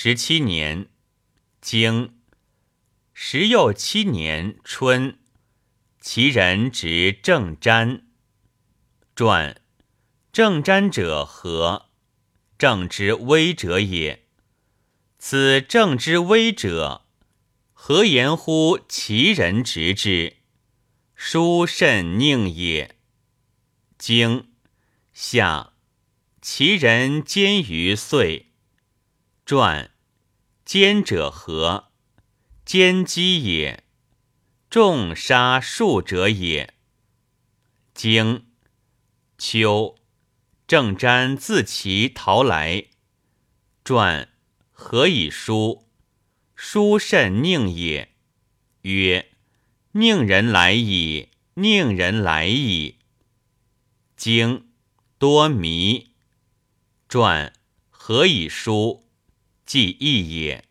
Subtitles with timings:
[0.00, 0.86] 十七年，
[1.60, 2.20] 经
[3.12, 5.18] 十又七年春，
[6.00, 8.02] 其人执正瞻。
[9.16, 9.60] 传
[10.30, 11.90] 正瞻者何？
[12.56, 14.24] 正之微者也。
[15.18, 17.04] 此正之微者，
[17.72, 20.36] 何言乎其人执之？
[21.16, 22.96] 殊甚佞也。
[23.98, 24.52] 经
[25.12, 25.72] 夏，
[26.40, 28.47] 其人坚于岁。
[29.48, 29.92] 传
[30.66, 31.90] 奸者何？
[32.66, 33.82] 奸机也。
[34.68, 36.74] 众杀数者也。
[37.94, 38.44] 经
[39.38, 39.96] 秋，
[40.66, 42.88] 正瞻自其逃来。
[43.82, 44.28] 传
[44.70, 45.88] 何以书？
[46.54, 48.14] 书甚宁也。
[48.82, 49.30] 曰：
[49.92, 52.98] 宁人来矣，宁人来矣。
[54.14, 54.68] 经
[55.16, 56.12] 多迷，
[57.08, 57.54] 传
[57.88, 59.07] 何以书？
[59.68, 60.67] 既义也。